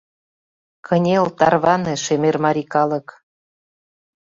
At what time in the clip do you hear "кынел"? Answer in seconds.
0.87-1.25